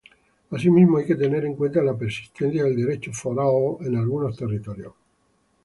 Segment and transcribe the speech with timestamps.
[0.49, 4.93] Asimismo hay que tener en cuenta la persistencia del derecho foral en algunos territorios.